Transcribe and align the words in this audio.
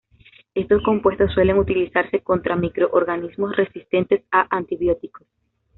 Estos 0.55 0.81
compuestos 0.83 1.31
suelen 1.31 1.59
utilizarse 1.59 2.21
contra 2.23 2.55
microorganismos 2.55 3.55
resistentes 3.55 4.23
a 4.31 4.47
antibióticos. 4.49 5.27